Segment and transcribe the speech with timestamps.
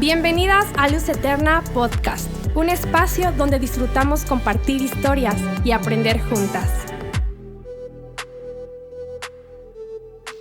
[0.00, 5.36] Bienvenidas a Luz Eterna Podcast, un espacio donde disfrutamos compartir historias
[5.66, 6.66] y aprender juntas.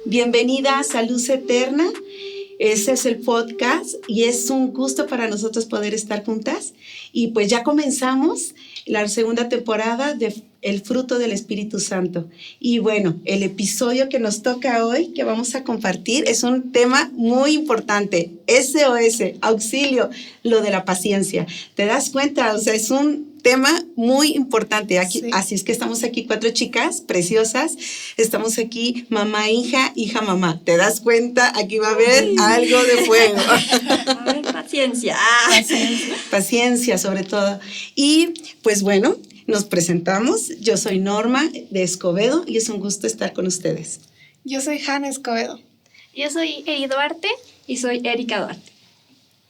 [0.05, 1.83] Bienvenidas a Luz Eterna.
[2.59, 6.73] Ese es el podcast y es un gusto para nosotros poder estar juntas.
[7.11, 8.55] Y pues ya comenzamos
[8.85, 12.29] la segunda temporada de El fruto del Espíritu Santo.
[12.59, 17.11] Y bueno, el episodio que nos toca hoy, que vamos a compartir, es un tema
[17.13, 18.31] muy importante.
[18.47, 20.09] SOS, auxilio,
[20.43, 21.47] lo de la paciencia.
[21.75, 22.53] ¿Te das cuenta?
[22.53, 24.99] O sea, es un tema muy importante.
[24.99, 27.75] Aquí, Así es que estamos aquí cuatro chicas preciosas.
[28.17, 30.61] Estamos aquí mamá, hija, hija, mamá.
[30.63, 31.51] ¿Te das cuenta?
[31.57, 33.37] Aquí va a haber algo de fuego.
[34.53, 35.17] paciencia.
[35.49, 36.15] paciencia.
[36.29, 37.59] Paciencia sobre todo.
[37.95, 39.17] Y pues bueno,
[39.47, 40.49] nos presentamos.
[40.59, 44.01] Yo soy Norma de Escobedo y es un gusto estar con ustedes.
[44.43, 45.59] Yo soy Hanna Escobedo.
[46.15, 47.29] Yo soy Eri Duarte
[47.67, 48.71] y soy Erika Duarte.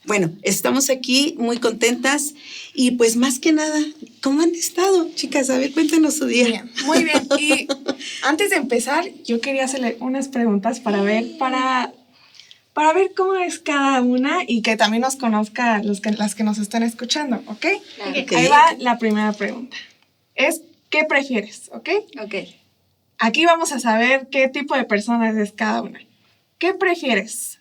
[0.04, 2.34] Bueno, estamos aquí muy contentas
[2.74, 3.78] y pues más que nada,
[4.20, 5.48] ¿cómo han estado, chicas?
[5.48, 6.66] A ver, cuéntanos su día.
[6.86, 7.28] muy bien.
[7.38, 7.68] Y
[8.22, 11.92] antes de empezar, yo quería hacerle unas preguntas para ver, para,
[12.72, 16.44] para ver cómo es cada una y que también nos conozca los que, las que
[16.44, 17.66] nos están escuchando, ¿ok?
[18.04, 19.76] Ahí va la primera pregunta.
[20.34, 21.70] Es, ¿qué prefieres?
[21.72, 21.88] ¿Ok?
[22.22, 22.34] Ok.
[23.18, 26.00] Aquí vamos a saber qué tipo de personas es cada una.
[26.58, 27.60] ¿Qué prefieres?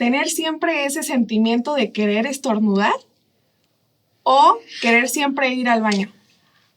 [0.00, 2.94] tener siempre ese sentimiento de querer estornudar
[4.22, 6.10] o querer siempre ir al baño.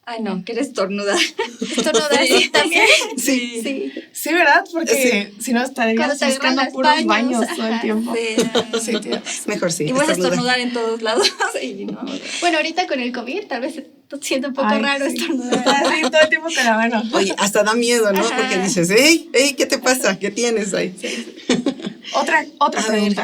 [0.06, 1.18] Ay, no, querer estornudar.
[1.62, 2.86] ¿Estornudar sí, también?
[3.16, 3.62] Sí.
[3.64, 3.92] sí.
[4.12, 4.66] Sí, ¿verdad?
[4.72, 8.14] Porque si no estarías buscando puros baños, todo el tiempo.
[8.82, 8.92] Sí,
[9.48, 9.86] Mejor sí.
[9.86, 11.32] Y vas a estornudar en todos lados.
[12.42, 13.82] Bueno, ahorita con el COVID tal vez
[14.22, 15.64] siento un poco raro estornudar.
[15.64, 17.04] Sí, todo el tiempo con la mano.
[17.14, 18.22] Oye, hasta da miedo, ¿no?
[18.22, 20.20] Porque dices, hey, hey, ¿qué te pasa?
[20.20, 20.94] ¿Qué tienes ahí?
[22.16, 23.24] Otra, otra pregunta.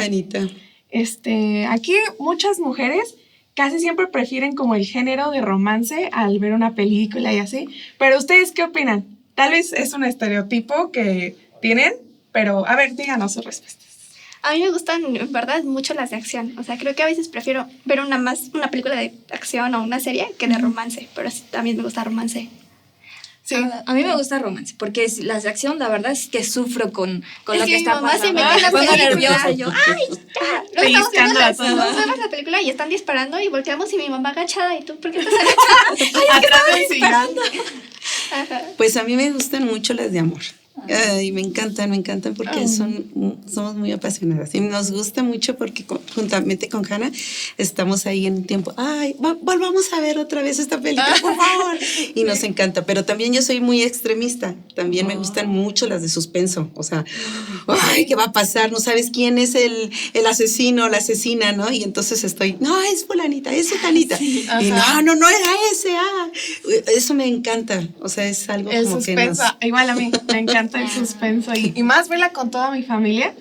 [0.90, 3.16] este, aquí muchas mujeres
[3.60, 7.68] casi siempre prefieren como el género de romance al ver una película y así.
[7.98, 9.04] Pero ustedes, ¿qué opinan?
[9.36, 11.92] Tal vez es un estereotipo que tienen,
[12.32, 13.86] pero a ver, díganos sus respuestas.
[14.44, 16.58] A mí me gustan, en verdad, mucho las de acción.
[16.58, 19.84] O sea, creo que a veces prefiero ver una más una película de acción o
[19.84, 22.48] una serie que de romance, pero también me gusta romance.
[23.50, 23.56] Sí.
[23.88, 27.24] A, mí me gusta romance, porque las de acción, la verdad es que sufro con,
[27.46, 28.40] con lo que, está pasando.
[28.40, 30.04] me pongo nerviosa yo, ¡ay,
[30.76, 31.00] ya!
[31.00, 34.84] estamos la, vemos la película y están disparando y volteamos y mi mamá agachada y
[34.84, 35.34] tú, ¿por qué estás
[36.30, 36.62] agachada?
[36.76, 37.42] ¡Ay, que disparando!
[38.78, 40.42] Pues a mí me gustan mucho las de amor.
[40.88, 45.86] Ay, me encantan, me encantan porque son, somos muy apasionadas y nos gusta mucho porque
[46.16, 47.12] juntamente con Hanna
[47.58, 51.78] estamos ahí en un tiempo, ay, volvamos a ver otra vez esta película, por favor.
[52.16, 55.50] Y nos encanta, pero también yo soy muy extremista, también me gustan oh.
[55.50, 57.04] mucho las de suspenso, o sea,
[57.68, 58.72] ay, ¿qué va a pasar?
[58.72, 61.72] No sabes quién es el, el asesino o la asesina, ¿no?
[61.72, 64.18] Y entonces estoy, no, es fulanita, es fulanita.
[64.22, 66.30] y no, no, no era ese, ah.
[66.96, 70.40] Eso me encanta, o sea, es algo el como suspenso, que igual a mí, me
[70.40, 73.34] encanta el suspenso y, más verla con toda mi familia.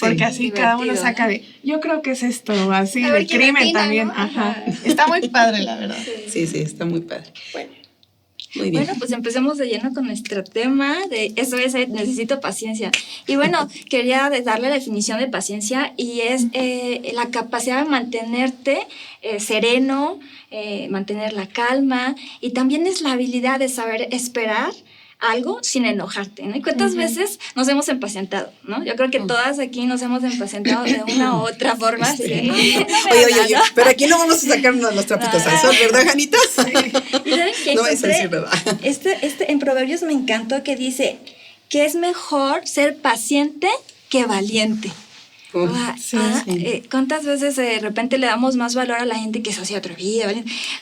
[0.00, 4.10] porque así cada uno saca de, yo creo que es esto, así, de crimen también.
[4.14, 4.64] Ajá.
[4.84, 5.98] Está muy padre, la verdad.
[6.28, 7.32] Sí, sí, está muy padre.
[7.52, 7.76] Bueno.
[8.56, 8.84] Muy bien.
[8.84, 12.90] Bueno, pues empecemos de lleno con nuestro tema de eso es, necesito paciencia.
[13.26, 18.78] Y bueno, quería darle la definición de paciencia y es eh, la capacidad de mantenerte
[19.22, 20.18] eh, sereno,
[20.50, 24.72] eh, mantener la calma y también es la habilidad de saber esperar
[25.18, 26.56] algo sin enojarte, ¿no?
[26.56, 28.84] ¿Y cuántas veces nos hemos impacientado, ¿no?
[28.84, 32.14] Yo creo que todas aquí nos hemos impacientado de una u otra forma.
[32.14, 32.22] Sí.
[32.24, 36.38] oye, oye, oye, pero aquí no vamos a sacar los trapitos al sol, ¿verdad, Janita?
[36.38, 37.74] ¿Y saben qué?
[37.74, 38.52] No es decir verdad.
[38.82, 41.18] Este, este, en Proverbios me encantó que dice
[41.68, 43.68] que es mejor ser paciente
[44.08, 44.90] que valiente.
[45.54, 49.50] Ah, ah, eh, ¿Cuántas veces de repente le damos más valor a la gente que
[49.50, 50.30] es así atrevida?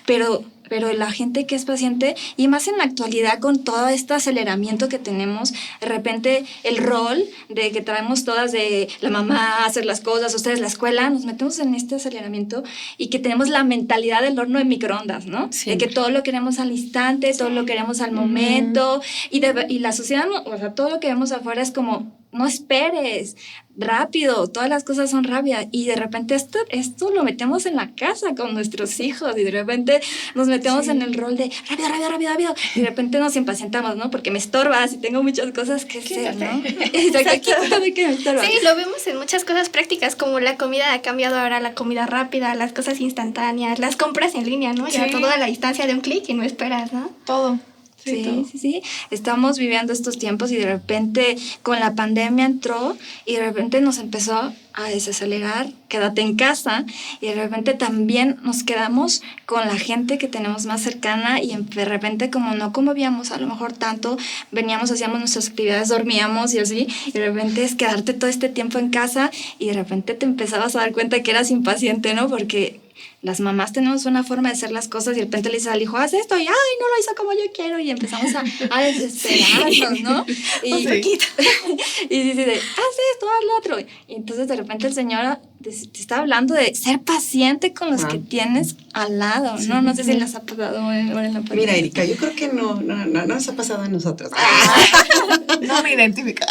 [0.04, 4.14] Pero pero la gente que es paciente, y más en la actualidad con todo este
[4.14, 9.84] aceleramiento que tenemos, de repente el rol de que traemos todas de la mamá hacer
[9.84, 12.62] las cosas, ustedes la escuela, nos metemos en este aceleramiento
[12.99, 15.50] y que tenemos la mentalidad del horno de microondas, ¿no?
[15.64, 19.00] De que todo lo queremos al instante, todo lo queremos al momento,
[19.31, 22.46] y, de, y la sociedad, o sea, todo lo que vemos afuera es como no
[22.46, 23.36] esperes,
[23.76, 27.94] rápido, todas las cosas son rápidas y de repente esto, esto lo metemos en la
[27.94, 30.00] casa con nuestros hijos y de repente
[30.34, 33.96] nos metemos en el rol de rápido, rápido, rápido, rápido y de repente nos impacientamos,
[33.96, 34.10] ¿no?
[34.10, 36.62] Porque me estorbas y tengo muchas cosas que hacer, ¿no?
[38.44, 42.06] Sí, lo vemos en muchas cosas prácticas como la comida ha cambiado ahora la comida
[42.06, 44.88] rápida, las cosas instantáneas, las compras en línea, ¿no?
[44.88, 47.10] Ya todo a la distancia de un clic y no esperas, ¿no?
[47.25, 47.58] Todo.
[48.04, 48.82] Sí, sí, sí.
[49.10, 53.98] Estamos viviendo estos tiempos y de repente con la pandemia entró y de repente nos
[53.98, 56.84] empezó a desacelerar, quédate en casa
[57.20, 61.84] y de repente también nos quedamos con la gente que tenemos más cercana y de
[61.84, 64.18] repente como no conmovíamos a lo mejor tanto,
[64.50, 68.78] veníamos, hacíamos nuestras actividades, dormíamos y así, y de repente es quedarte todo este tiempo
[68.78, 72.28] en casa y de repente te empezabas a dar cuenta que eras impaciente, ¿no?
[72.28, 72.80] Porque
[73.23, 75.82] las mamás tenemos una forma de hacer las cosas y de repente le dices al
[75.82, 78.82] hijo, haz esto, y ay, no lo hizo como yo quiero, y empezamos a, a
[78.82, 80.26] desesperarnos, ¿no?
[80.62, 80.73] Y,
[82.11, 83.81] y dice, haz esto, haz lo otro.
[84.08, 88.19] Y entonces de repente el Señor te, está hablando de ser paciente con los que
[88.19, 89.82] tienes al lado, ¿no?
[89.82, 93.06] No sé si les ha pasado en, la Mira, Erika, yo creo que no, no,
[93.06, 94.31] no, nos ha pasado a nosotros.
[94.35, 95.56] Ah.
[95.62, 96.44] no me identifico.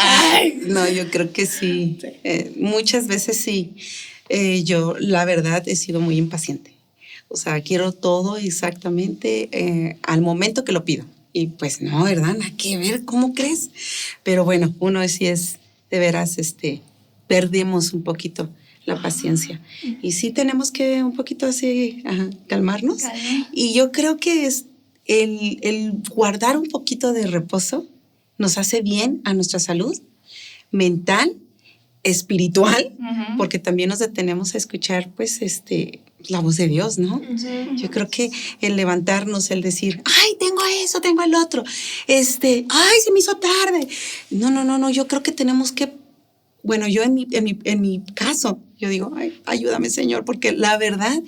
[0.68, 2.00] No, yo creo que sí.
[2.24, 3.76] Eh, muchas veces sí.
[4.36, 6.74] Eh, yo la verdad he sido muy impaciente.
[7.28, 11.06] O sea, quiero todo exactamente eh, al momento que lo pido.
[11.34, 12.36] Y pues no, ¿verdad?
[12.40, 13.70] Nada que ver, ¿cómo crees?
[14.24, 15.60] Pero bueno, uno sí es,
[15.92, 16.82] de veras, este,
[17.28, 18.50] perdemos un poquito
[18.86, 19.62] la paciencia.
[20.02, 22.04] Y sí tenemos que un poquito así
[22.48, 23.04] calmarnos.
[23.52, 24.66] Y yo creo que es
[25.06, 27.86] el, el, guardar un poquito de reposo
[28.40, 29.96] nos hace bien a nuestra salud
[30.72, 31.38] mental
[32.04, 32.92] espiritual,
[33.38, 37.22] porque también nos detenemos a escuchar, pues, este, la voz de Dios, ¿no?
[37.76, 38.30] Yo creo que
[38.62, 41.64] el levantarnos, el decir, ay, tengo eso, tengo el otro,
[42.08, 43.88] este, ay, se me hizo tarde.
[44.30, 45.94] No, no, no, no, yo creo que tenemos que,
[46.62, 50.52] bueno, yo en mi, en mi, en mi caso, yo digo, ay, ayúdame, Señor, porque
[50.52, 51.22] la verdad,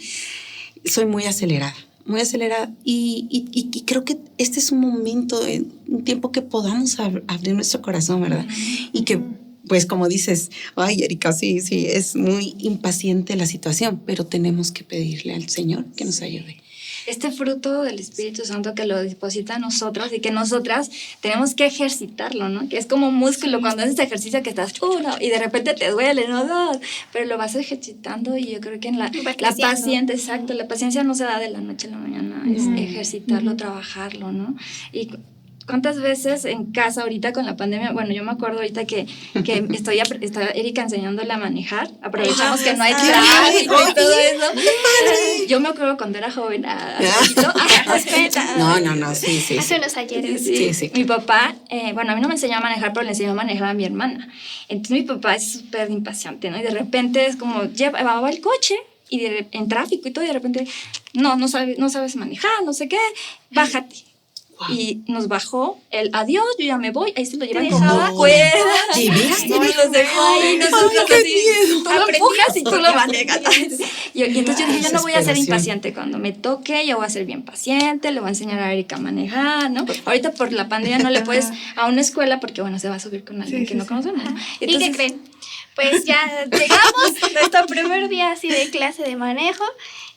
[0.85, 1.75] soy muy acelerada
[2.05, 5.41] muy acelerada y, y, y, creo que este es un momento,
[5.87, 8.45] un tiempo que podamos abrir nuestro corazón, ¿verdad?
[8.93, 9.19] Y que
[9.67, 14.83] pues como dices, ay, Erika, sí, sí, es muy impaciente la situación, pero tenemos que
[14.83, 16.57] pedirle al Señor que nos ayude.
[17.07, 20.89] Este fruto del Espíritu Santo que lo deposita a nosotros y que nosotras
[21.21, 22.67] tenemos que ejercitarlo, ¿no?
[22.67, 25.91] Que es como un músculo cuando haces ejercicio que estás uno y de repente te
[25.91, 26.77] duele, no dos,
[27.13, 31.03] pero lo vas ejercitando y yo creo que en la, la paciencia, exacto, la paciencia
[31.03, 34.55] no se da de la noche a la mañana, es ejercitarlo, trabajarlo, ¿no?
[34.91, 35.09] Y
[35.65, 37.91] ¿Cuántas veces en casa ahorita con la pandemia?
[37.91, 39.07] Bueno, yo me acuerdo ahorita que,
[39.43, 41.89] que estoy está Erika enseñándole a manejar.
[42.03, 44.45] Aprovechamos que no hay tráfico y todo eso.
[45.47, 46.99] Yo me acuerdo cuando era joven, a,
[48.57, 49.57] No, no, no, sí, sí.
[49.57, 50.43] Hace unos ayeres.
[50.43, 50.91] Sí, sí.
[50.93, 53.35] Mi papá, eh, bueno, a mí no me enseñó a manejar, pero le enseñó a
[53.35, 54.29] manejar a mi hermana.
[54.67, 56.59] Entonces mi papá es súper impaciente, ¿no?
[56.59, 58.75] Y de repente es como, llevaba el coche
[59.09, 60.67] y en tráfico y todo, y de repente,
[61.13, 62.99] no, no, sabes, no sabes manejar, no sé qué,
[63.51, 64.14] bájate
[64.69, 68.11] y nos bajó el adiós, yo ya me voy, ahí se lo llevan con la
[68.11, 68.99] cuerda.
[68.99, 73.41] Y nos dejó ahí, nosotros así, tú lo empujas y tú lo manejas.
[74.15, 77.05] Y, entonces yo dije, yo no voy a ser impaciente cuando me toque, yo voy
[77.05, 79.85] a ser bien paciente, le voy a enseñar a Erika a manejar, ¿no?
[80.05, 82.99] Ahorita por la pandemia no le puedes a una escuela porque, bueno, se va a
[82.99, 84.23] subir con alguien que no conocemos.
[84.61, 85.21] ¿Y qué creen?
[85.75, 89.65] Pues ya llegamos nuestro primer día así de clase de manejo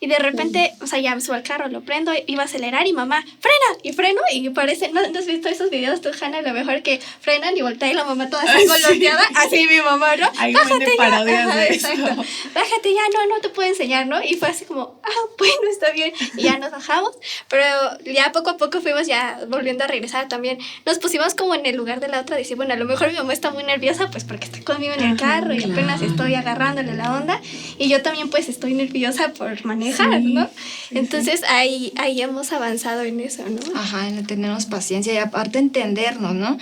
[0.01, 2.93] y de repente, o sea, ya subo al carro, lo prendo, iba a acelerar y
[2.93, 6.41] mamá, frena, y freno, y parece, ¿no, has visto esos videos tú, Hanna?
[6.43, 10.17] Lo mejor que frenan y voltea y la mamá toda así golpeada, así mi mamá,
[10.17, 10.27] ¿no?
[10.27, 12.25] Bájate ya, exacto.
[12.55, 14.23] Bájate ya, no, no te puedo enseñar, ¿no?
[14.23, 17.17] Y fue así como, ah, bueno, está bien, y ya nos bajamos,
[17.49, 17.65] pero
[18.05, 21.77] ya poco a poco fuimos ya volviendo a regresar también, nos pusimos como en el
[21.77, 24.23] lugar de la otra, decir, bueno, a lo mejor mi mamá está muy nerviosa, pues
[24.23, 27.41] porque está conmigo en el carro y apenas estoy agarrándole la onda,
[27.79, 29.88] y yo también pues estoy nerviosa por manejar
[30.23, 30.49] ¿no?
[30.91, 33.79] Entonces ahí, ahí hemos avanzado en eso, ¿no?
[33.79, 36.59] Ajá, en tenernos paciencia y aparte entendernos, ¿no?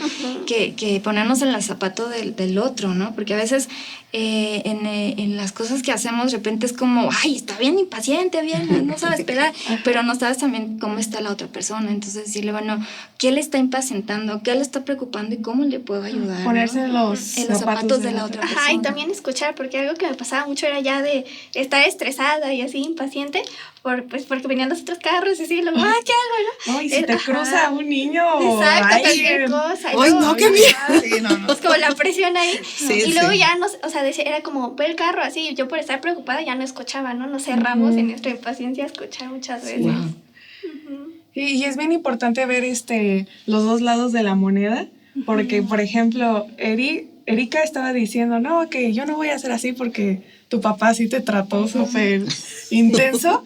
[0.47, 3.14] que, que, ponernos en el zapato del, del, otro, ¿no?
[3.14, 3.68] Porque a veces
[4.12, 7.78] eh, en, eh, en, las cosas que hacemos de repente es como, ay, está bien
[7.78, 9.52] impaciente, bien, no sabe esperar,
[9.84, 11.90] pero no sabes también cómo está la otra persona.
[11.90, 12.82] Entonces decirle, bueno,
[13.18, 14.42] ¿qué le está impacientando?
[14.42, 16.44] ¿Qué le está preocupando y cómo le puedo ayudar?
[16.44, 18.62] Ponerse los, en los zapatos, de, la otra persona.
[18.62, 22.54] Ajá, y también escuchar, porque algo que me pasaba mucho era ya de estar estresada
[22.54, 23.42] y así impaciente,
[23.82, 26.78] por, pues porque venían los otros carros y así, luego, ah, ¿qué hago?
[26.78, 26.82] No?
[26.82, 28.25] y si te cruza un niño.
[28.40, 29.88] Exacto, cualquier cosa.
[29.90, 31.36] Ay, no, qué miedo.
[31.46, 32.58] Pues como la presión ahí.
[32.88, 36.00] y luego ya, no, o sea, era como, ve el carro así, yo por estar
[36.00, 37.26] preocupada ya no escuchaba, ¿no?
[37.26, 39.92] Nos cerramos en nuestra impaciencia a escuchar muchas veces.
[41.34, 44.86] y, es bien importante ver este, los dos lados de la moneda,
[45.24, 49.72] porque, por ejemplo, Eri, Erika estaba diciendo, no, que yo no voy a hacer así
[49.72, 52.24] porque tu papá sí te trató súper
[52.70, 53.44] intenso.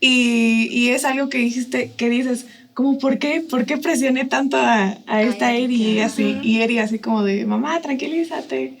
[0.00, 3.40] Y, y, es algo que dijiste, que dices, como, ¿por qué?
[3.40, 5.74] ¿Por qué presioné tanto a, a esta Eri?
[5.74, 8.74] Y así, y Eri así como de, mamá, tranquilízate.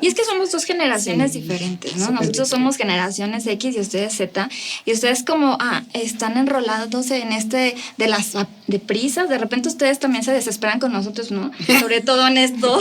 [0.00, 2.10] Y es que somos dos generaciones diferentes, ¿no?
[2.10, 4.48] Nosotros somos generaciones X y ustedes Z.
[4.84, 8.32] Y ustedes como, ah, están enrolados en este de las
[8.66, 9.28] de prisas.
[9.28, 11.50] De repente ustedes también se desesperan con nosotros, ¿no?
[11.80, 12.80] Sobre todo en esto.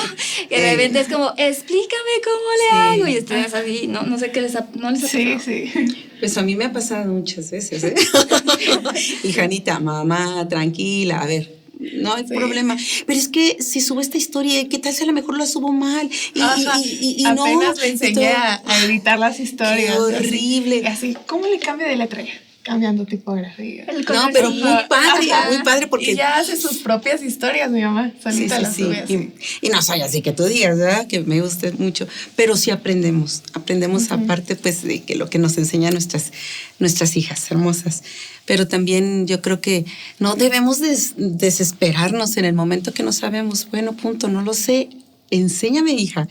[0.50, 3.08] Que de repente es como, explícame cómo le hago.
[3.08, 5.72] Y ustedes así, no, no sé qué les ha, no les ha Sí, sí.
[6.20, 7.96] Pues a mí me ha pasado muchas veces, ¿eh?
[9.24, 12.78] y Janita, mamá, tranquila, a ver, no hay problema.
[13.06, 15.72] Pero es que si subo esta historia, ¿qué tal si a lo mejor la subo
[15.72, 16.10] mal?
[16.34, 19.94] Y, y, y, Apenas me enseñé a, editar las historias.
[19.94, 20.88] Qué horrible.
[20.88, 22.24] Así, ¿cómo le cambio de letra?
[22.68, 23.86] Cambiando tipografía.
[23.86, 26.12] No, pero muy padre, muy padre porque...
[26.12, 29.32] Y ya hace sus propias historias, mi mamá, solita las sube.
[29.62, 31.08] Y, no soy así que tú digas, ¿verdad?
[31.08, 35.58] Que me guste mucho, pero sí aprendemos, aprendemos aparte pues de que lo que nos
[35.58, 36.34] enseñan nuestras,
[36.80, 38.04] nuestras hijas hermosas.
[38.46, 39.86] Pero también yo creo que
[40.20, 40.80] no debemos
[41.16, 44.90] desesperarnos en el momento que no sabemos, bueno, punto, no lo sé,
[45.32, 46.28] enséñame, hija.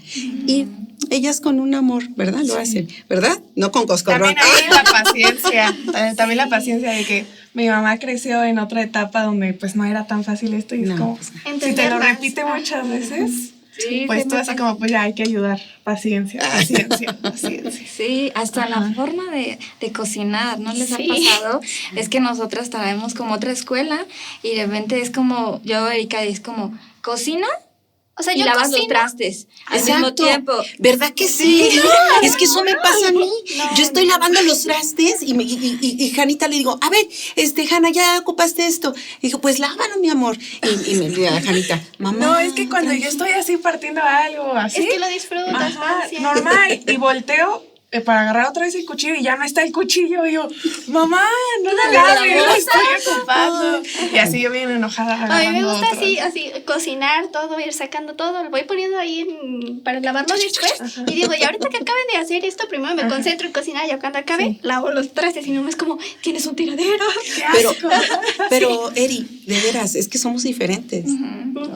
[0.46, 0.66] Y
[1.10, 2.40] ellas con un amor, ¿verdad?
[2.44, 3.38] Lo hacen, ¿verdad?
[3.54, 4.34] No con coscorrón.
[4.34, 5.76] También la paciencia,
[6.16, 10.06] también la paciencia de que mi mamá creció en otra etapa donde pues no era
[10.06, 13.52] tan fácil esto y es como, pues, si te lo repite muchas veces,
[14.06, 17.86] pues tú así como, pues ya hay que ayudar, paciencia, paciencia, paciencia.
[17.86, 21.60] Sí, hasta la forma de, de, cocinar, ¿no les ha pasado?
[21.94, 24.04] Es que nosotras traemos como otra escuela
[24.42, 27.46] y de repente es como, yo, Erika, es como, cocina
[28.18, 30.52] o sea, y yo lavas los trastes al mismo tiempo.
[30.78, 31.68] ¿Verdad que sí?
[32.22, 33.30] es que eso me pasa a mí.
[33.76, 37.06] yo estoy lavando los trastes y, y, y, Janita le digo, a ver,
[37.36, 38.94] este, Jana, ya ocupaste esto.
[39.20, 40.38] Y dijo, pues lávalo, mi amor.
[40.86, 42.18] Y, me dice Janita, mamá.
[42.18, 44.82] No, es que cuando yo estoy así partiendo algo, así.
[44.82, 45.74] Es que lo disfrutas.
[46.18, 46.80] normal.
[46.86, 50.26] Y volteo para agarrar otra vez el cuchillo y ya no está el cuchillo.
[50.26, 50.48] Y yo,
[50.88, 51.22] mamá,
[51.62, 53.82] no la laves, lo estoy ocupando.
[54.12, 55.14] Y así yo bien enojada.
[55.14, 59.80] A mí me gusta así, así, cocinar todo, ir sacando todo, lo voy poniendo ahí
[59.84, 60.74] para lavarlo después.
[61.06, 63.98] Y digo, y ahorita que acaben de hacer esto, primero me concentro en cocinar, ya
[63.98, 67.04] cuando acabe, lavo los trastes y no es como, tienes un tiradero.
[67.52, 67.74] Pero,
[68.50, 71.06] pero, Eri, de veras, es que somos diferentes.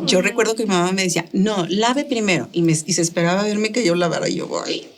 [0.05, 2.49] Yo recuerdo que mi mamá me decía, no, lave primero.
[2.53, 4.29] Y, me, y se esperaba verme que yo lavara.
[4.29, 4.89] Y yo, voy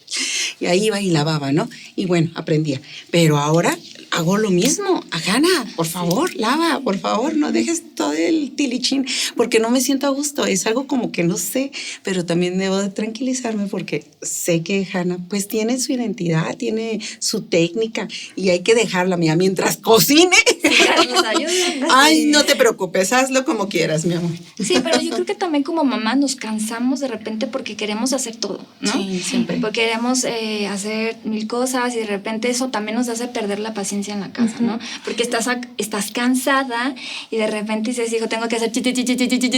[0.61, 1.69] y ahí iba y lavaba, ¿no?
[1.97, 2.81] Y bueno, aprendía.
[3.11, 3.77] Pero ahora
[4.13, 5.03] hago lo mismo.
[5.11, 10.07] Agana, por favor, lava, por favor, no dejes todo el tilichín, porque no me siento
[10.07, 10.45] a gusto.
[10.45, 15.19] Es algo como que no sé, pero también debo de tranquilizarme porque sé que Hanna
[15.29, 20.37] pues tiene su identidad, tiene su técnica y hay que dejarla, mía, mientras cocine.
[21.91, 24.33] Ay, no te preocupes, hazlo como quieras, mi amor.
[24.63, 28.37] Sí, pero yo creo que también como mamá nos cansamos de repente porque queremos hacer
[28.37, 28.93] todo, ¿no?
[28.93, 29.59] Sí, siempre.
[29.59, 33.73] Porque queremos eh, hacer mil cosas y de repente eso también nos hace perder la
[33.73, 34.79] paciencia en la casa, ¿no?
[35.05, 36.95] Porque estás, estás cansada
[37.31, 38.73] y de repente dices, hijo, tengo que hacer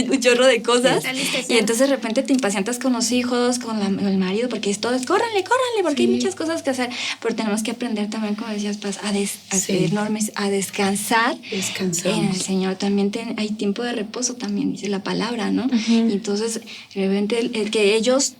[0.09, 1.03] un chorro de cosas.
[1.49, 4.93] Y entonces de repente te impacientas con los hijos, con, el marido, porque es todo,
[4.93, 6.89] es córranle, córranle, porque hay muchas cosas que hacer.
[7.21, 11.37] Pero tenemos que aprender también, como decías, pues, a, des, a, a descansar.
[11.49, 12.13] Descansar.
[12.13, 15.67] En el Señor también hay tiempo de reposo, también dice la palabra, ¿no?
[15.87, 16.61] Y entonces,
[16.93, 18.35] de repente, el que ellos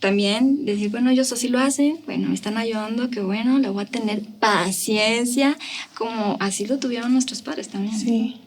[0.00, 3.84] también decir, bueno, ellos así lo hacen, bueno, me están ayudando, que bueno, le voy
[3.84, 5.56] a tener paciencia,
[5.94, 7.98] como así lo tuvieron nuestros padres también.
[7.98, 8.40] Sí.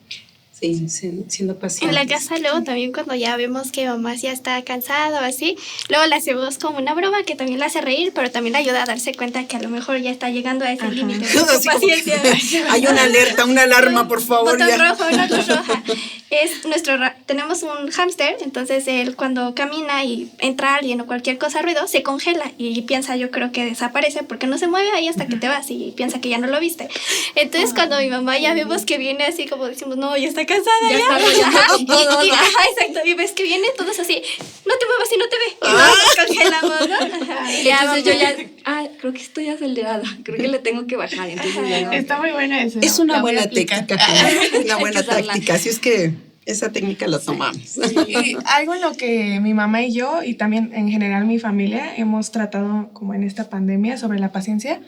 [0.59, 1.87] Sí, siendo pacientes.
[1.87, 5.55] En la casa luego también cuando ya vemos que mamá ya está cansada o así,
[5.87, 8.83] luego le hacemos como una broma que también la hace reír, pero también le ayuda
[8.83, 11.25] a darse cuenta que a lo mejor ya está llegando a ese límite.
[12.69, 14.59] Hay una alerta, una alarma, por favor.
[14.59, 15.81] Botón rojo, una luz roja.
[16.29, 21.61] Es nuestro, tenemos un hámster, entonces él cuando camina y entra alguien o cualquier cosa
[21.61, 25.25] ruido, se congela y piensa yo creo que desaparece porque no se mueve ahí hasta
[25.27, 26.89] que te vas y piensa que ya no lo viste.
[27.35, 30.89] Entonces cuando mi mamá ya vemos que viene así como decimos, no, ya está cansada
[30.91, 30.97] ya.
[32.25, 34.21] y, exacto, y ves que viene todos así,
[34.65, 35.49] no te muevas y no te ve.
[35.61, 35.93] Y ah.
[36.05, 36.97] nos congelamos, ¿no?
[37.49, 41.29] entonces yo ya, ah, creo que estoy acelerada, creo que le tengo que bajar.
[41.29, 41.55] Entonces
[41.91, 42.79] Está muy buena eso.
[42.81, 43.85] Es una buena técnica,
[44.65, 46.13] una buena táctica, así es que
[46.45, 47.77] esa técnica la tomamos.
[48.07, 51.95] Y algo en lo que mi mamá y yo, y también en general mi familia,
[51.95, 54.81] hemos tratado como en esta pandemia sobre la paciencia,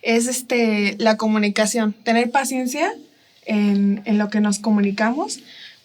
[0.00, 2.94] es este, la comunicación, tener paciencia
[3.46, 5.40] en, en lo que nos comunicamos.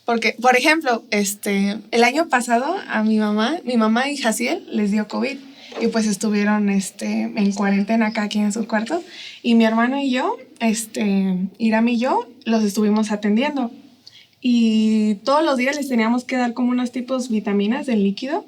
[0.06, 4.92] Porque, por ejemplo, este, el año pasado a mi mamá, mi mamá y Jaciel les
[4.92, 5.38] dio COVID
[5.82, 9.04] y pues estuvieron este, en cuarentena acá aquí en su cuarto
[9.44, 13.72] y mi hermano y yo, este, Iram y yo, los estuvimos atendiendo
[14.42, 18.46] y todos los días les teníamos que dar como unos tipos vitaminas del líquido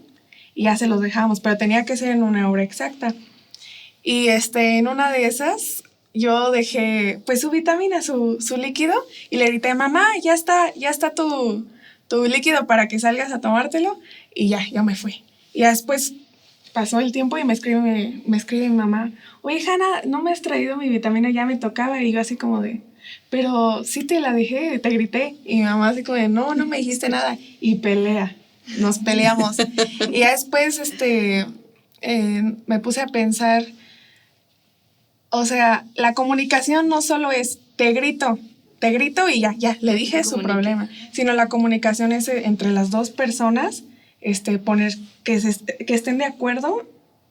[0.55, 3.13] y ya se los dejábamos, pero tenía que ser en una hora exacta.
[4.03, 8.93] Y este, en una de esas, yo dejé pues su vitamina, su, su líquido,
[9.29, 11.67] y le grité, mamá, ya está, ya está tu,
[12.07, 13.99] tu líquido para que salgas a tomártelo,
[14.33, 15.23] y ya, yo me fui.
[15.53, 16.13] Y después
[16.73, 19.11] pasó el tiempo y me escribe, me escribe mi mamá,
[19.41, 22.61] oye, Hanna, no me has traído mi vitamina, ya me tocaba, y yo así como
[22.61, 22.81] de,
[23.29, 26.65] pero sí te la dejé, te grité, y mi mamá así como de, no, no
[26.65, 28.35] me dijiste nada, y pelea,
[28.77, 29.57] nos peleamos.
[30.11, 31.45] y ya después, este,
[32.01, 33.65] eh, me puse a pensar,
[35.29, 38.39] o sea, la comunicación no solo es te grito,
[38.79, 42.71] te grito y ya, ya, le dije su problema, sino la comunicación es eh, entre
[42.71, 43.83] las dos personas,
[44.21, 44.93] este, poner
[45.24, 45.39] que,
[45.86, 46.86] que estén de acuerdo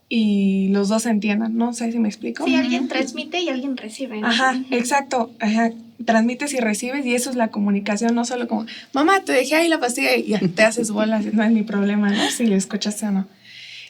[0.09, 2.45] y los dos entiendan, no sé si me explico.
[2.47, 4.21] Sí, alguien transmite y alguien recibe.
[4.23, 5.73] Ajá, exacto, ajá,
[6.05, 9.69] transmites y recibes y eso es la comunicación, no solo como, mamá, te dejé ahí
[9.69, 12.31] la pastilla y ya te haces bolas, no es mi problema, ¿no?
[12.31, 13.29] Si lo escuchaste o no.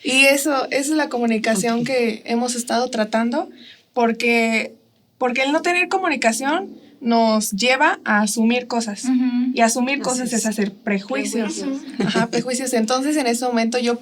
[0.03, 3.49] Y eso, esa es la comunicación que hemos estado tratando,
[3.93, 4.75] porque,
[5.17, 6.69] porque el no tener comunicación
[7.01, 9.05] nos lleva a asumir cosas.
[9.53, 10.45] Y asumir cosas es.
[10.45, 11.65] hacer prejuicios.
[11.99, 12.73] Ajá, prejuicios.
[12.73, 13.99] Entonces, en ese momento yo,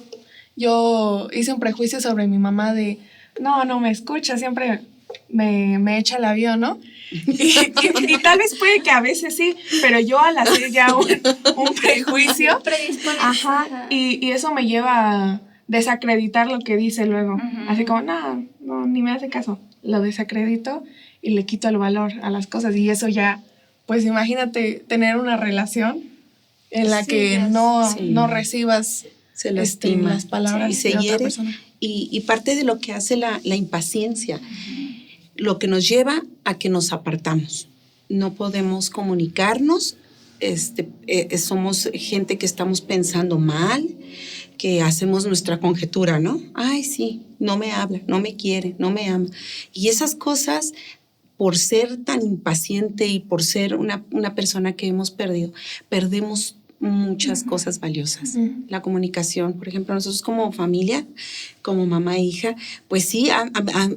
[0.56, 2.98] yo hice un prejuicio sobre mi mamá de,
[3.40, 4.80] no, no me escucha, siempre
[5.28, 6.78] me, me echa el avión, ¿no?
[7.10, 11.06] Y, tal vez puede que a veces sí, pero yo al hacer ya un,
[11.56, 12.60] un prejuicio,
[13.20, 17.38] ajá, y, y, eso me lleva a desacreditar lo que dice luego.
[17.66, 20.84] Así como, no, no, ni me hace caso lo desacredito
[21.22, 22.76] y le quito el valor a las cosas.
[22.76, 23.42] Y eso ya,
[23.86, 26.02] pues imagínate tener una relación
[26.70, 29.06] en la que no, no recibas
[29.38, 31.56] se este, las palabras y se de otra persona.
[31.80, 34.40] Y, parte de lo que hace la, impaciencia,
[35.36, 37.68] lo que nos lleva a que nos apartamos.
[38.08, 39.96] No podemos comunicarnos,
[40.40, 43.86] este, eh, somos gente que estamos pensando mal,
[44.58, 46.42] que hacemos nuestra conjetura, ¿no?
[46.54, 49.26] Ay, sí, no me habla, no me quiere, no me ama.
[49.72, 50.74] Y esas cosas,
[51.36, 55.52] por ser tan impaciente y por ser una, una persona que hemos perdido,
[55.88, 58.36] perdemos muchas cosas valiosas.
[58.68, 61.06] La comunicación, por ejemplo, nosotros como familia,
[61.62, 62.56] como mamá e hija,
[62.88, 63.52] pues sí, han,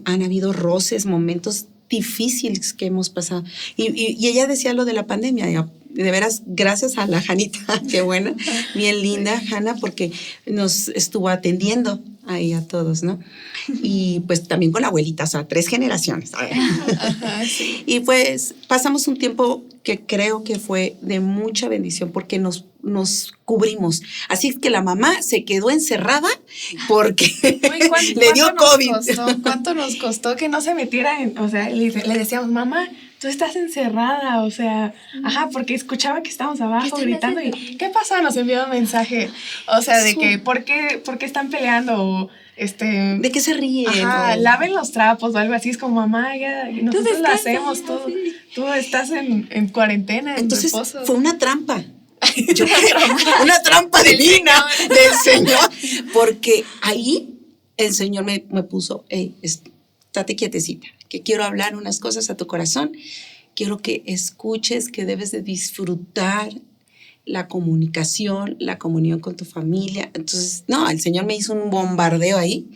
[0.05, 3.43] han, habido roces, momentos difíciles que hemos pasado.
[3.75, 8.01] Y, y, ella decía lo de la pandemia, de veras, gracias a la Janita, qué
[8.01, 8.33] buena,
[8.75, 10.11] bien linda, Hanna, porque
[10.45, 13.19] nos estuvo atendiendo ahí a todos, ¿no?
[13.67, 16.31] Y pues también con la abuelita, o sea, tres generaciones.
[17.85, 23.33] Y pues pasamos un tiempo que creo que fue de mucha bendición porque nos, nos
[23.45, 24.01] cubrimos.
[24.29, 26.29] Así que la mamá se quedó encerrada
[26.87, 27.59] porque
[28.15, 29.41] le dio COVID.
[29.41, 32.87] ¿Cuánto nos costó que no se metiera en, o sea, le, le decíamos, mamá,
[33.21, 38.19] tú estás encerrada, o sea, ajá, porque escuchaba que estábamos abajo gritando y ¿qué pasó?
[38.21, 39.29] Nos envió un mensaje,
[39.67, 42.31] o sea, de que ¿por qué, por qué están peleando?
[42.61, 42.85] este,
[43.19, 44.05] ¿De qué se ríen?
[44.05, 47.99] Ajá, laven los trapos o algo así, es como mamá, ya, nosotros lo hacemos, tú,
[48.55, 50.71] tú estás en, en cuarentena, Entonces,
[51.05, 51.83] fue una trampa.
[53.41, 55.69] una trampa divina del Señor,
[56.13, 57.39] porque ahí
[57.77, 62.47] el Señor me, me puso, hey, estate quietecita, que quiero hablar unas cosas a tu
[62.47, 62.93] corazón,
[63.53, 66.53] quiero que escuches que debes de disfrutar
[67.25, 70.09] la comunicación, la comunión con tu familia.
[70.13, 72.69] Entonces, no, el Señor me hizo un bombardeo ahí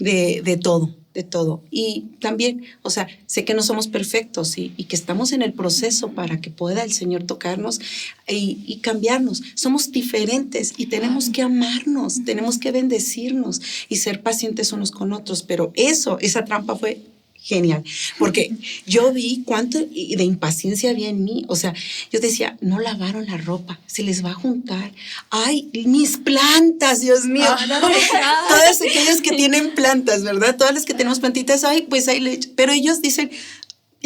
[0.00, 1.62] de, de todo, de todo.
[1.70, 5.52] Y también, o sea, sé que no somos perfectos y, y que estamos en el
[5.52, 7.78] proceso para que pueda el Señor tocarnos
[8.26, 9.44] y, y, cambiarnos.
[9.54, 15.44] Somos diferentes y tenemos que amarnos, tenemos que bendecirnos y ser pacientes unos con otros.
[15.44, 17.00] Pero eso, esa trampa fue
[17.46, 17.84] genial,
[18.18, 18.50] porque
[18.86, 21.74] yo vi cuánto de impaciencia había en mí, o sea,
[22.10, 24.92] yo decía, no lavaron la ropa, se les va a juntar,
[25.30, 30.56] ay, mis plantas, Dios mío, ah, todas aquellas que tienen plantas, ¿verdad?
[30.56, 33.30] Todas las que tenemos plantitas, ay, pues ahí le pero ellos dicen,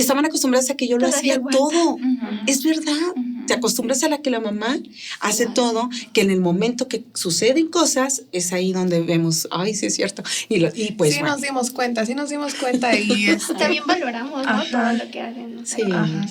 [0.01, 1.97] estaban acostumbrados a que yo lo hacía todo.
[2.47, 2.95] Es verdad.
[3.47, 4.79] Te acostumbras a la que la mamá
[5.21, 9.87] hace todo, que en el momento que suceden cosas, es ahí donde vemos, ay, sí
[9.87, 10.23] es cierto.
[10.49, 11.15] Y, y pues.
[11.15, 12.97] Sí, nos dimos cuenta, sí nos dimos cuenta.
[12.97, 14.65] Y También valoramos, ¿no?
[14.71, 15.67] Todo lo que hacen.
[15.67, 15.83] Sí,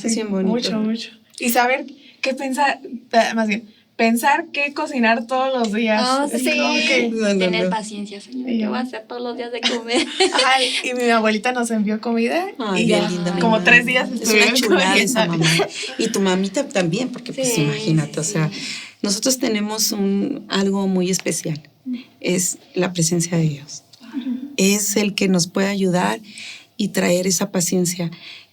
[0.01, 0.49] sí, sí, bonito.
[0.49, 1.09] Mucho, mucho.
[1.39, 1.85] Y saber
[2.21, 6.01] qué pensar, eh, más bien, pensar qué cocinar todos los días.
[6.01, 6.45] Oh, sí.
[6.45, 8.47] Que, Tener paciencia, señor.
[8.47, 10.07] ¿Qué voy a hacer todos los días de comer?
[10.45, 12.47] Ay, y mi abuelita nos envió comida.
[12.59, 15.45] Ay, y ya, linda, como tres días Es una chulada esa mamá.
[15.97, 18.49] Y tu mamita también, porque pues imagínate, o sea,
[19.01, 21.61] nosotros tenemos un, algo muy especial.
[22.21, 23.83] Es la presencia de Dios.
[24.55, 26.21] Es el que nos puede ayudar
[26.77, 28.11] y traer esa paciencia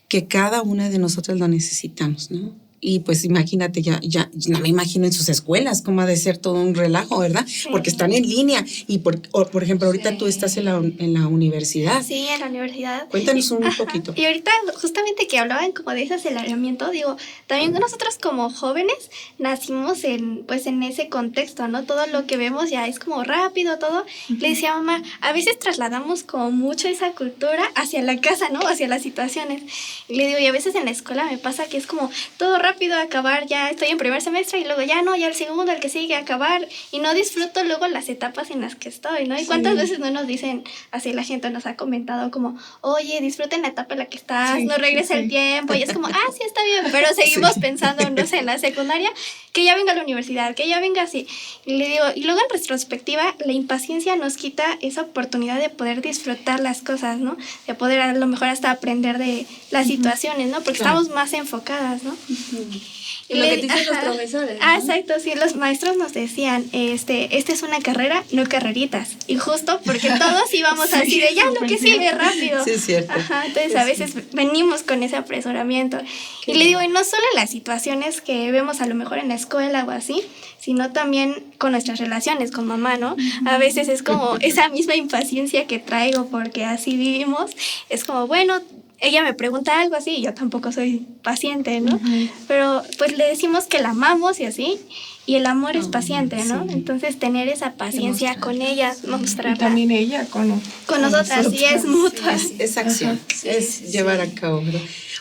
[0.08, 2.65] que cada una de nosotras lo necesitamos, ¿no?
[2.80, 6.36] Y pues imagínate, ya, ya no me imagino en sus escuelas cómo ha de ser
[6.36, 7.46] todo un relajo, ¿verdad?
[7.70, 11.26] Porque están en línea y por, por ejemplo, ahorita tú estás en la, en la
[11.26, 12.04] universidad.
[12.04, 13.08] Sí, en la universidad.
[13.08, 14.12] Cuéntanos un poquito.
[14.14, 20.04] Y ahorita justamente que hablaban como de ese aceleramiento, digo, también nosotros como jóvenes nacimos
[20.04, 21.84] en pues en ese contexto, ¿no?
[21.84, 24.04] Todo lo que vemos ya es como rápido, todo.
[24.28, 28.60] Le decía a mamá, a veces trasladamos como mucho esa cultura hacia la casa, ¿no?
[28.60, 29.62] Hacia las situaciones.
[30.08, 32.58] Y le digo, y a veces en la escuela me pasa que es como todo
[32.58, 35.80] rápido acabar, ya estoy en primer semestre y luego ya no, ya el segundo, el
[35.80, 39.38] que sigue, acabar y no disfruto luego las etapas en las que estoy, ¿no?
[39.38, 43.62] Y cuántas veces no nos dicen, así la gente nos ha comentado como, oye, disfruten
[43.62, 46.40] la etapa en la que estás, no regresa el tiempo y es como, ah, sí,
[46.44, 49.10] está bien, pero seguimos pensando, no sé, en la secundaria,
[49.52, 51.26] que ya venga a la universidad, que ya venga así.
[51.64, 56.02] Y le digo, y luego en retrospectiva, la impaciencia nos quita esa oportunidad de poder
[56.02, 57.36] disfrutar las cosas, ¿no?
[57.66, 60.60] De poder a lo mejor hasta aprender de las situaciones, ¿no?
[60.60, 62.16] Porque estamos más enfocadas, ¿no?
[63.28, 64.58] Y lo que dicen los profesores.
[64.60, 69.16] Ah, exacto, sí, los maestros nos decían, este, esta es una carrera, no carreritas.
[69.26, 72.62] Y justo porque todos íbamos así de ya, lo que sigue rápido.
[72.62, 73.12] Sí, es cierto.
[73.12, 75.98] Ajá, entonces a veces venimos con ese apresuramiento.
[76.46, 79.34] y le digo, y no solo las situaciones que vemos a lo mejor en la
[79.34, 80.22] escuela o así,
[80.60, 83.16] sino también con nuestras relaciones con mamá, ¿no?
[83.44, 87.52] A veces es como esa misma impaciencia que traigo porque así vivimos,
[87.88, 88.60] es como, bueno,
[88.98, 92.00] ella me pregunta algo así y yo tampoco soy paciente, ¿no?
[92.48, 94.78] Pero pues le decimos que la amamos y así,
[95.26, 96.66] y el amor es paciente, ¿no?
[96.70, 99.56] Entonces tener esa paciencia con ella, mostrarla.
[99.56, 102.36] Y también ella con, con, nosotras, sí es mutua.
[102.58, 104.62] Es, acción, es llevar a cabo.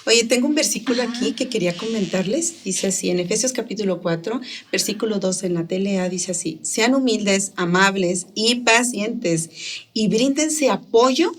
[0.06, 2.64] Oye, tengo un versículo aquí que quería comentarles.
[2.64, 4.40] Dice así, en Efesios capítulo 4,
[4.72, 9.50] versículo 2 en la TLA, dice así, sean humildes, amables y pacientes
[9.94, 11.32] y bríndense apoyo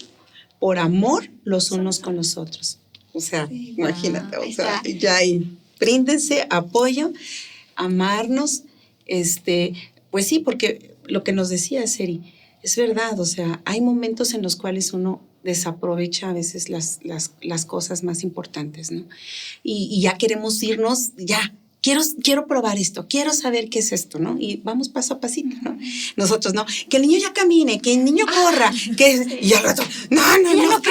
[0.58, 2.78] por amor los unos con los otros.
[3.12, 7.12] O sea, imagínate, o sea, ya ahí, bríndense apoyo,
[7.74, 8.64] amarnos,
[9.06, 9.74] este,
[10.10, 14.42] pues sí, porque lo que nos decía Seri, es verdad, o sea, hay momentos en
[14.42, 19.06] los cuales uno desaprovecha a veces las, las, las cosas más importantes, ¿no?
[19.62, 21.54] Y, y ya queremos irnos, ya,
[21.86, 24.36] quiero, quiero probar esto, quiero saber qué es esto, ¿no?
[24.40, 25.78] Y vamos paso a pasito, ¿no?
[26.16, 26.66] Nosotros, ¿no?
[26.90, 29.38] Que el niño ya camine, que el niño corra, que...
[29.40, 30.82] Y al rato, no, no, no, no,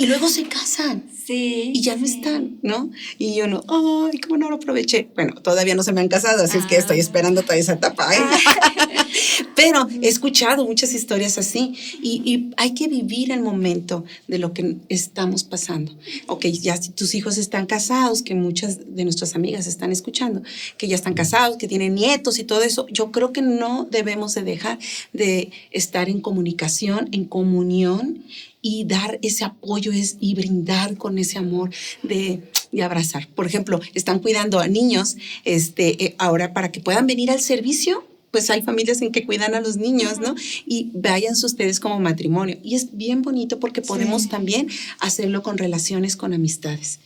[0.00, 1.04] Y luego se casan.
[1.24, 1.70] Sí.
[1.72, 2.90] Y ya no están, ¿no?
[3.18, 5.08] Y yo no, ay, ¿cómo no lo aproveché?
[5.14, 7.00] Bueno, todavía no se me han casado, así es que estoy ah.
[7.00, 8.18] esperando toda esa etapa, ¿eh?
[8.20, 9.06] Ah.
[9.54, 14.76] Pero he escuchado muchas historias así y, hay que vivir el momento de lo que
[14.88, 15.92] estamos pasando.
[16.26, 20.42] Ok, ya si tus hijos están casados, que muchas de nuestras amigas están escuchando,
[20.76, 24.34] que ya están casados, que tienen nietos y todo eso, yo creo que no debemos
[24.34, 24.78] de dejar
[25.12, 28.24] de estar en comunicación, en comunión
[28.62, 31.70] y dar ese apoyo es, y brindar con ese amor
[32.02, 33.26] de, de, abrazar.
[33.28, 38.04] Por ejemplo, están cuidando a niños este, eh, ahora para que puedan venir al servicio.
[38.32, 40.34] Pues hay familias en que cuidan a los niños, ¿no?
[40.66, 42.58] Y vayan ustedes como matrimonio.
[42.64, 44.68] Y es bien bonito porque podemos también
[44.98, 46.98] hacerlo con relaciones, con amistades.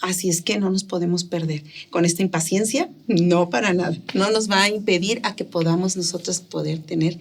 [0.00, 1.62] Así es que no nos podemos perder.
[1.90, 3.96] Con esta impaciencia, no para nada.
[4.12, 7.18] No nos va a impedir a que podamos nosotros poder tener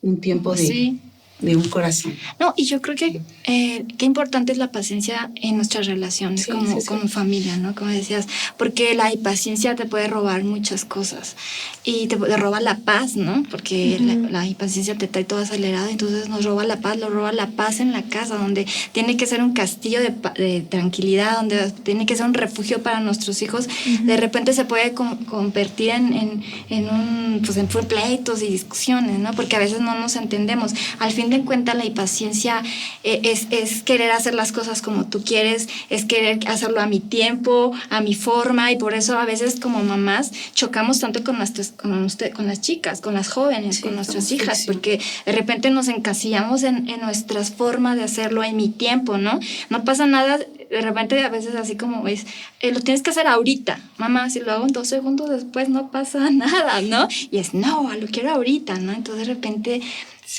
[0.00, 0.96] un tiempo de,
[1.42, 2.14] de un corazón.
[2.40, 6.82] No, y yo creo que eh, qué importante es la paciencia en nuestras relaciones como,
[6.84, 7.74] como familia, ¿no?
[7.74, 8.26] Como decías,
[8.56, 11.36] porque la impaciencia te puede robar muchas cosas
[11.84, 13.42] y te, roba la paz, ¿no?
[13.50, 13.98] Porque
[14.30, 17.80] la, impaciencia te trae todo acelerado, entonces nos roba la paz, nos roba la paz
[17.80, 22.26] en la casa, donde tiene que ser un castillo de, tranquilidad, donde tiene que ser
[22.26, 23.68] un refugio para nuestros hijos.
[24.02, 29.32] De repente se puede convertir en, en, en, un, pues en pleitos y discusiones, ¿no?
[29.32, 30.72] Porque a veces no nos entendemos.
[30.98, 32.62] Al fin en cuenta la impaciencia
[33.04, 37.00] eh, es, es, querer hacer las cosas como tú quieres, es querer hacerlo a mi
[37.00, 41.68] tiempo, a mi forma, y por eso a veces como mamás chocamos tanto con, nuestras,
[41.70, 45.88] con, usted, con las chicas, con las jóvenes, con nuestras hijas, porque de repente nos
[45.88, 49.38] encasillamos en, en nuestras formas de hacerlo en mi tiempo, ¿no?
[49.70, 50.38] No pasa nada
[50.72, 52.26] de repente a veces así como es,
[52.60, 55.90] eh, lo tienes que hacer ahorita, mamá, si lo hago en dos segundos después no
[55.90, 57.08] pasa nada, ¿no?
[57.30, 58.92] Y es, no, lo quiero ahorita, ¿no?
[58.92, 59.82] Entonces de repente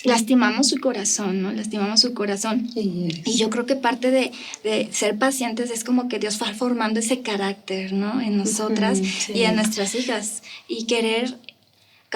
[0.04, 1.52] lastimamos su corazón, ¿no?
[1.52, 2.70] Lastimamos su corazón.
[2.76, 4.32] Y yo creo que parte de,
[4.64, 8.20] de, ser pacientes es como que Dios va formando ese carácter, ¿no?
[8.22, 10.44] En nosotras y en nuestras hijas.
[10.68, 11.38] Y querer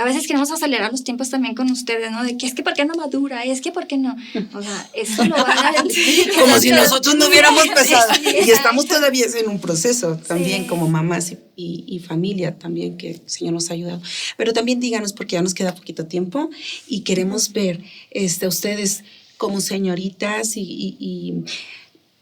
[0.01, 2.23] a veces queremos acelerar los tiempos también con ustedes, ¿no?
[2.23, 3.45] De que es que ¿por qué no madura?
[3.45, 4.15] Y es que ¿por qué no?
[4.53, 5.73] O sea, eso lo van a...
[6.39, 8.13] como si nosotros no hubiéramos pasado.
[8.23, 13.21] y estamos todavía en un proceso también como mamás y, y, familia también que el
[13.25, 14.01] Señor nos ha ayudado.
[14.37, 16.49] Pero también díganos, porque ya nos queda poquito tiempo
[16.87, 17.81] y queremos ver
[18.11, 19.03] este, ustedes
[19.37, 21.43] como señoritas y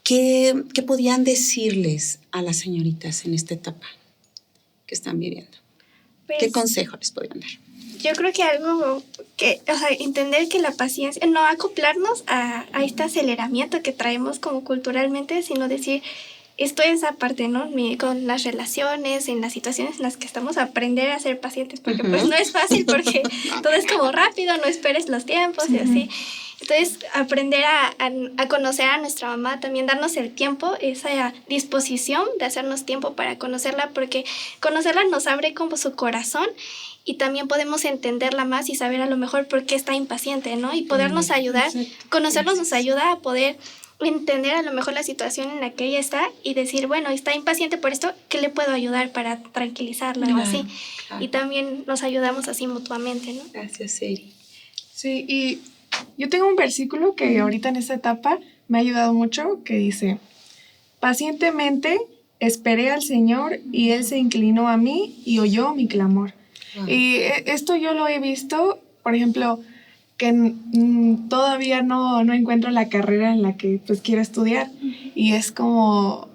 [0.06, 3.88] ¿qué, ¿qué podían decirles a las señoritas en esta etapa
[4.86, 5.58] que están viviendo?
[6.28, 7.50] ¿Qué pues consejo les podrían dar?
[8.06, 9.02] Yo creo que algo
[9.36, 14.38] que, o sea, entender que la paciencia, no acoplarnos a, a este aceleramiento que traemos
[14.38, 16.02] como culturalmente, sino decir,
[16.58, 17.68] esto es aparte, ¿no?
[17.98, 22.02] con las relaciones, en las situaciones en las que estamos, aprender a ser pacientes, porque
[22.02, 23.22] pues no es fácil, porque
[23.62, 26.08] todo es como rápido, no esperes los tiempos y así.
[26.58, 27.94] Entonces, aprender a,
[28.38, 33.36] a, conocer a nuestra mamá, también darnos el tiempo, esa disposición de hacernos tiempo para
[33.36, 34.24] conocerla, porque
[34.60, 36.48] conocerla nos abre como su corazón
[37.06, 40.74] y también podemos entenderla más y saber a lo mejor por qué está impaciente, ¿no?
[40.74, 41.70] Y podernos ayudar,
[42.10, 43.56] conocernos nos ayuda a poder
[44.00, 47.34] entender a lo mejor la situación en la que ella está y decir, bueno, está
[47.34, 50.64] impaciente por esto, ¿qué le puedo ayudar para tranquilizarla o así?
[51.20, 53.42] Y también nos ayudamos así mutuamente, ¿no?
[53.52, 54.34] Gracias, Eri.
[54.92, 55.60] Sí, y
[56.18, 60.18] yo tengo un versículo que ahorita en esta etapa me ha ayudado mucho, que dice,
[60.98, 61.98] pacientemente
[62.40, 66.34] esperé al Señor y Él se inclinó a mí y oyó mi clamor.
[66.86, 69.60] Y e, esto yo lo he visto, por ejemplo,
[70.16, 74.70] que mm, todavía no, no, encuentro la carrera en la que pues quiero estudiar.
[75.14, 76.28] Y es como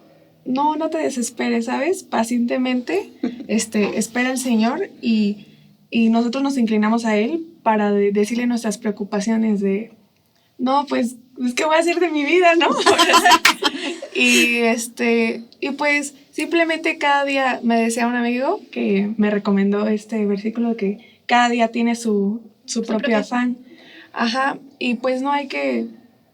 [0.46, 3.12] no no te desesperes sabes pacientemente
[3.48, 5.46] este espera al Señor y,
[5.90, 9.92] y nosotros nos inclinamos a él para decirle nuestras preocupaciones de
[10.58, 12.70] no pues es que voy a hacer de mi vida no
[14.16, 20.26] y este y pues simplemente cada día me decía un amigo que me recomendó este
[20.26, 23.58] versículo que cada día tiene su, su, propio afán.
[24.12, 25.88] Ajá, y pues no hay que,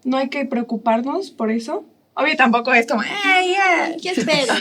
[0.04, 1.86] no hay que preocuparnos por eso.
[2.16, 4.12] Obvio, tampoco es como, ¡ay, ya!
[4.12, 4.56] espero?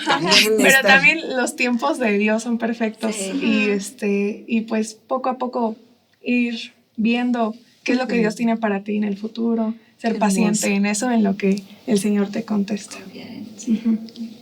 [0.59, 5.75] Pero también los tiempos de Dios son perfectos y, este, y pues poco a poco
[6.21, 10.69] ir viendo qué es lo que Dios tiene para ti en el futuro, ser paciente
[10.69, 12.97] en eso, en lo que el Señor te contesta.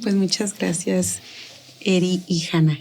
[0.02, 1.20] Pues muchas gracias,
[1.80, 2.78] Eri y Hanna.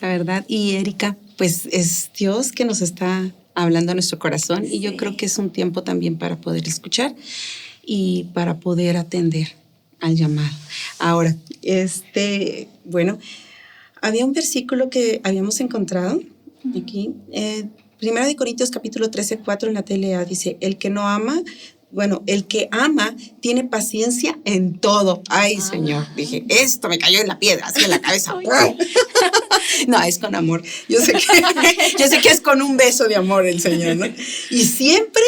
[0.00, 4.80] La verdad, y Erika, pues es Dios que nos está hablando a nuestro corazón y
[4.80, 7.14] yo creo que es un tiempo también para poder escuchar
[7.84, 9.52] y para poder atender
[10.00, 10.54] al llamado.
[10.98, 13.18] Ahora, este, bueno,
[14.00, 16.20] había un versículo que habíamos encontrado
[16.76, 17.66] aquí, eh,
[18.04, 21.42] Primera de Corintios capítulo 13, 4 en la TLA dice, el que no ama,
[21.90, 25.22] bueno, el que ama tiene paciencia en todo.
[25.30, 28.34] Ay, Señor, dije, esto me cayó en la piedra, así en la cabeza.
[29.88, 30.62] no, es con amor.
[30.86, 31.18] Yo sé, que,
[31.98, 34.04] yo sé que es con un beso de amor el Señor, ¿no?
[34.50, 35.22] Y siempre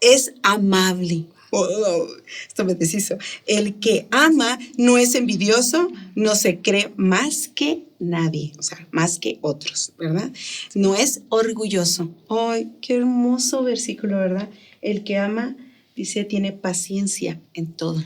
[0.00, 1.26] es amable.
[1.50, 2.06] Oh,
[2.46, 3.16] esto me deshizo.
[3.46, 9.18] El que ama no es envidioso, no se cree más que nadie, o sea, más
[9.18, 10.30] que otros, ¿verdad?
[10.74, 12.10] No es orgulloso.
[12.28, 14.50] Ay, qué hermoso versículo, ¿verdad?
[14.82, 15.56] El que ama,
[15.94, 18.02] dice, tiene paciencia en todo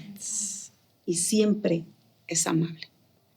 [1.07, 1.85] y siempre
[2.29, 2.89] es amable.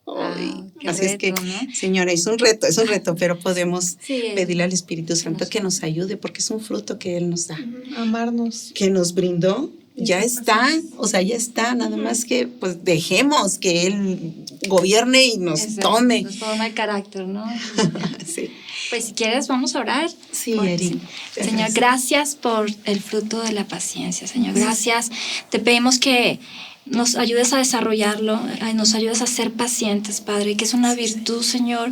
[0.05, 1.33] Ah, así es que,
[1.73, 5.81] señora, es un reto, es un reto, pero podemos pedirle al Espíritu Santo que nos
[5.81, 7.57] ayude porque es un fruto que Él nos da.
[7.95, 8.73] Amarnos.
[8.75, 13.87] Que nos brindó, ya está, o sea, ya está, nada más que pues dejemos que
[13.87, 16.23] Él gobierne y nos tome.
[16.23, 17.45] Nos tome el carácter, ¿no?
[18.25, 18.51] sí.
[18.89, 20.09] Pues si quieres, vamos a orar.
[20.31, 20.99] Sí, Eri.
[21.31, 24.53] Señor, gracias por el fruto de la paciencia, Señor.
[24.53, 25.09] Gracias.
[25.49, 26.39] Te pedimos que
[26.85, 28.41] nos ayudes a desarrollarlo,
[28.75, 31.91] nos ayudes a ser pacientes, Padre, que es una virtud, Señor,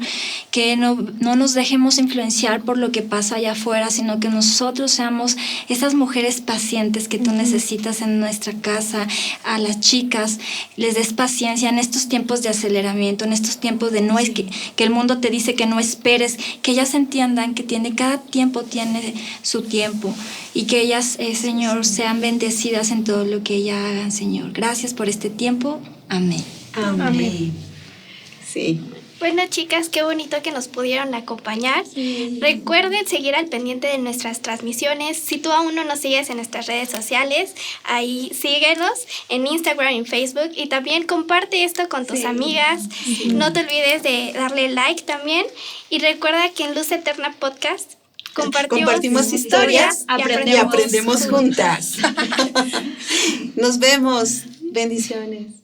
[0.52, 4.92] que no, no, nos dejemos influenciar por lo que pasa allá afuera, sino que nosotros
[4.92, 5.38] seamos
[5.70, 9.08] esas mujeres pacientes que tú necesitas en nuestra casa,
[9.46, 10.40] a las chicas,
[10.76, 14.50] les des paciencia en estos tiempos de aceleramiento, en estos tiempos de no es que,
[14.76, 18.64] que el mundo te dice que no esperes, que ellas entiendan que tiene, cada tiempo
[18.64, 20.14] tiene su tiempo
[20.54, 24.52] y que ellas, eh, Señor, sean bendecidas en todo lo que ellas hagan, Señor.
[24.52, 25.80] Gracias por este tiempo.
[26.10, 26.44] Amén.
[26.74, 27.54] Amén.
[28.46, 28.80] Sí.
[29.22, 31.84] Bueno, chicas, qué bonito que nos pudieron acompañar.
[32.40, 35.16] Recuerden seguir al pendiente de nuestras transmisiones.
[35.16, 38.90] Si tú aún no nos sigues en nuestras redes sociales, ahí síguenos
[39.30, 40.50] en Instagram y Facebook.
[40.56, 42.82] Y también comparte esto con tus amigas.
[43.28, 45.46] No te olvides de darle like también.
[45.92, 47.94] Y recuerda que en Luz Eterna Podcast
[48.34, 51.98] compartimos, historias, y aprendemos juntas.
[53.56, 54.46] Nos vemos.
[54.72, 55.61] Bendiciones.